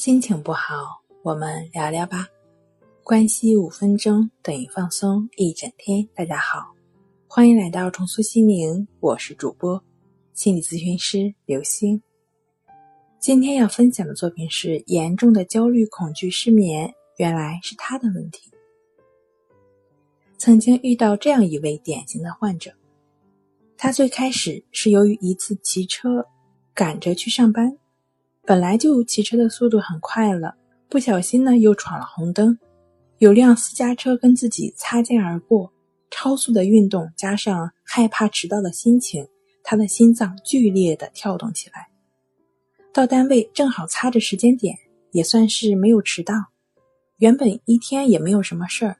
[0.00, 2.26] 心情不好，我们聊聊吧。
[3.04, 6.08] 关系五分钟等于放松一整天。
[6.14, 6.74] 大家好，
[7.28, 9.84] 欢迎来到重塑心灵，我是主播
[10.32, 12.02] 心理咨询师刘星。
[13.18, 18.50] 今天要分享的作品是严重的焦虑、恐惧、失眠，原来是他的问题。
[20.38, 22.72] 曾经遇到这样一位典型的患者，
[23.76, 26.26] 他最开始是由于一次骑车
[26.72, 27.76] 赶着去上班。
[28.50, 30.56] 本来就骑车的速度很快了，
[30.88, 32.58] 不小心呢又闯了红灯，
[33.18, 35.72] 有辆私家车跟自己擦肩而过，
[36.10, 39.24] 超速的运动加上害怕迟到的心情，
[39.62, 41.86] 他的心脏剧烈的跳动起来。
[42.92, 44.76] 到单位正好擦着时间点，
[45.12, 46.34] 也算是没有迟到。
[47.18, 48.96] 原本一天也没有什么事儿，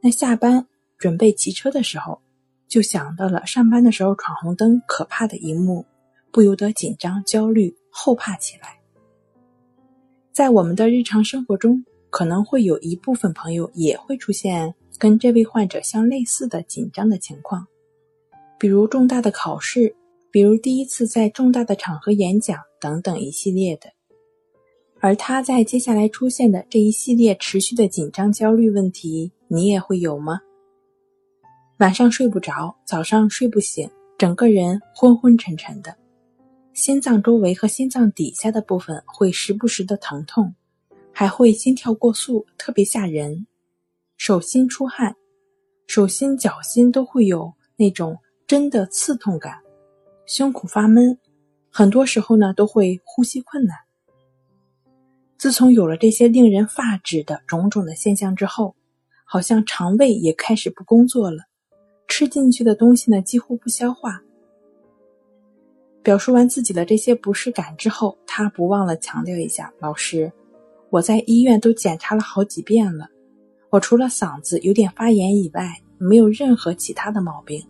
[0.00, 0.64] 那下班
[0.96, 2.20] 准备骑车的时候，
[2.68, 5.84] 就想到了上班的时候闯红灯可怕的一幕，
[6.30, 7.76] 不由得紧张焦虑。
[7.90, 8.80] 后怕起来，
[10.32, 17.66] 在我们的日常生活中，可能会有一部分朋友也会出现跟这位患者相类似的紧张的情况，
[18.58, 19.94] 比如重大的考试，
[20.30, 23.90] 比如第一次在重大的场合演讲等等一系列的。
[25.00, 30.40] 而他在接下来出现的这一系列持续的紧张焦虑问题，你也会有吗？
[31.78, 35.96] 晚上睡不着，早上睡不醒，整个人昏昏沉沉的。
[36.78, 40.54] 心脏周围和心脏底下的部分会时不时的疼痛，
[41.12, 43.48] 还会心跳过速，特别吓人。
[44.16, 45.16] 手心出汗，
[45.88, 49.58] 手心脚心都会有那种针的刺痛感，
[50.24, 51.18] 胸口发闷，
[51.68, 53.76] 很多时候呢都会呼吸困难。
[55.36, 58.76] 自从有了这些令人发指的种种的现象之后，
[59.24, 61.38] 好像肠胃也开始不工作了，
[62.06, 64.22] 吃进去的东西呢几乎不消化。
[66.08, 70.32] 表述完自己的这些不适感之后，他不忘了强调一下：“老师，
[70.88, 73.06] 我在医院都检查了好几遍了，
[73.68, 77.62] 我除了嗓子有点发炎以外，没有任何其他的毛病。”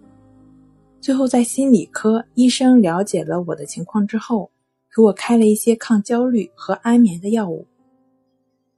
[1.02, 4.48] 最后在心理科，医生了解了我的情况之后，
[4.94, 7.66] 给我开了一些抗焦虑和安眠的药物。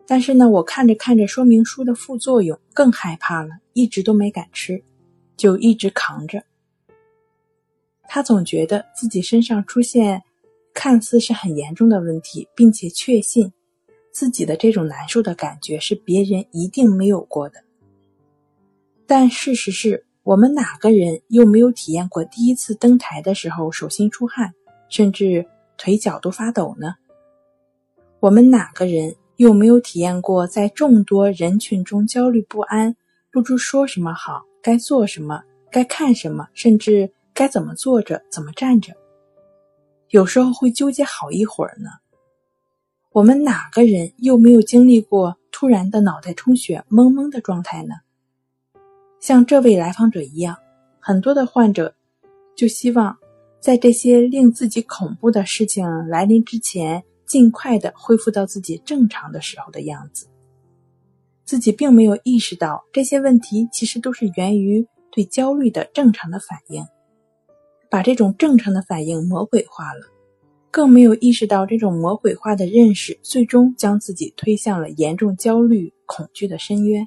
[0.07, 4.83] 但是呢，我看着看着说明书的副作用，更害怕了，一直都没敢吃，
[5.37, 6.43] 就一直扛着。
[8.13, 10.21] 他总觉得自己身上出现
[10.75, 13.53] 看似是很严重的问题，并且确信
[14.11, 17.63] 自己的这种难受的感觉是别人一定没有过的。
[19.07, 24.53] 但事实是我们哪个人又没有体验过第一次登台的时候手心出汗，
[24.89, 25.47] 甚至
[25.79, 26.97] 腿脚都发抖呢？
[28.19, 32.97] 我们哪个人又没有体验过在众多人群中焦虑不安，
[33.31, 37.13] 不知说什么好，该做什么，该看什么，甚至……
[37.35, 38.95] 该怎么坐着，怎么站着？
[40.09, 41.89] 有时候会纠结好一会儿呢。
[43.13, 47.95] 我们哪个人又没有经历过突然的脑袋充血、懵懵的状态呢？
[49.21, 50.57] 像这位来访者一样，
[51.01, 51.95] 很多的患者
[52.57, 53.19] 就希望
[53.61, 60.27] 在这些令自己恐怖的事情来临之前，尽快的恢复到自己正常的时候的样子。
[61.45, 66.87] 自己并没有意识到这些问题其实都是源于对焦虑的正常的反应。
[67.91, 70.01] 把这种正常的反应魔鬼化了，
[70.71, 77.07] 更没有意识到这种魔鬼化的认识，最终将自己推向了严重焦虑、恐惧的深渊。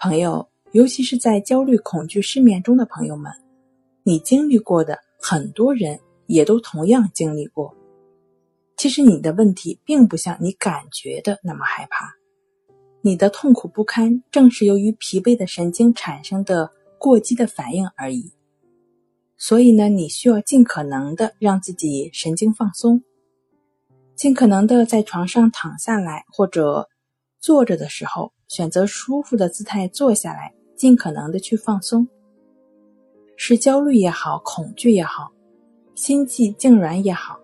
[0.00, 3.30] 朋友，尤其是在焦虑、恐惧、失眠中的朋友们，
[4.02, 5.96] 你经历过的，很多人
[6.26, 7.72] 也都同样经历过。
[8.76, 12.12] 其实你的问题并不像你感觉的那么害怕，
[13.00, 16.68] 你的痛苦不堪，正是由于疲惫的神经产生的
[16.98, 18.32] 过激的反应而已。
[19.44, 23.02] 所以呢，你需要尽可能的让自己神经放松，
[24.14, 26.88] 尽可能的在床上躺下来或者
[27.40, 32.06] 坐着的时候，选择舒服的姿态坐下来，尽可能的去放松。
[33.36, 35.32] 是焦虑也好，恐惧也好，
[35.96, 37.36] 心悸痉挛也好，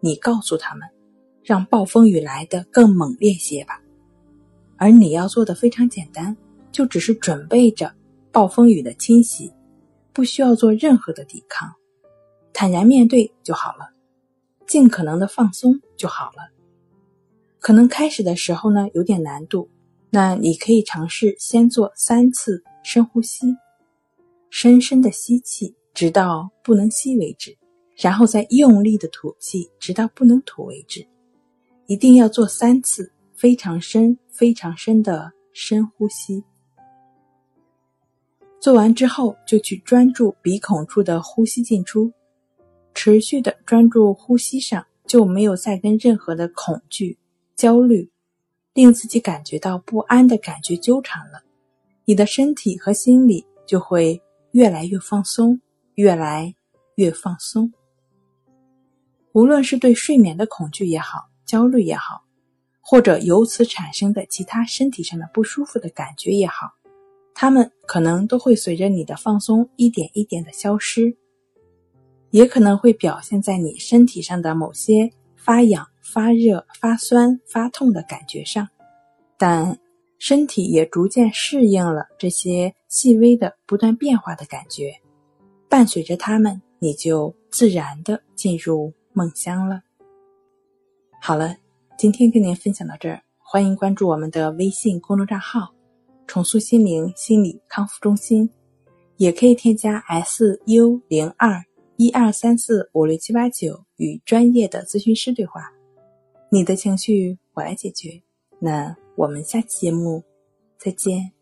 [0.00, 0.86] 你告诉他们，
[1.42, 3.80] 让暴风雨来的更猛烈些吧。
[4.76, 6.36] 而你要做的非常简单，
[6.70, 7.90] 就只是准备着
[8.30, 9.50] 暴风雨的侵袭。
[10.18, 11.72] 不需要做任何的抵抗，
[12.52, 13.88] 坦然面对就好了，
[14.66, 16.50] 尽可能的放松就好了。
[17.60, 19.70] 可能开始的时候呢有点难度，
[20.10, 23.46] 那你可以尝试先做三次深呼吸，
[24.50, 27.56] 深深的吸气，直到不能吸为止，
[27.94, 31.06] 然后再用力的吐气，直到不能吐为止。
[31.86, 36.42] 一定要做三次非常深、非常深的深呼吸。
[38.60, 42.12] 做完之后，就去专注鼻孔处的呼吸进出，
[42.92, 47.16] 持续的专注呼吸上，就没有再跟任何的恐惧、
[47.54, 48.10] 焦虑，
[48.74, 51.40] 令自己感觉到不安的感觉纠缠了，
[52.04, 54.20] 你的身体和心理就会
[54.50, 55.60] 越来越放松，
[55.94, 56.52] 越来
[56.96, 57.72] 越放松。
[59.32, 62.24] 无论是对睡眠的恐惧也好，焦虑也好，
[62.80, 66.72] 或者由此产生的其他身体上的不舒服的感觉也好，
[67.40, 71.16] 它们可能都会随着你的放松一点一点的消失，
[72.30, 78.68] 也可能会表现在你身体上的某些发痒、发热、发酸、发痛的感觉上，
[79.38, 79.78] 但
[80.18, 84.92] 身体也逐渐适应了这些细微的、不断变化的感觉，
[85.68, 88.92] 伴随着它们，你就自然的进入。
[89.12, 89.82] 梦乡了。
[91.20, 91.56] 好了，
[91.96, 95.72] 今天跟您分享到这儿，欢迎关注我们的微信公众账号
[96.28, 98.48] “重塑心灵心理康复中心”，
[99.16, 101.64] 也可以添加 S U 零二
[101.96, 105.62] 一二三四五六七八九与专业的咨询师对话。
[106.50, 108.22] 你的情绪我来解决。
[108.60, 110.22] 那我们下期节目
[110.78, 111.37] 再见。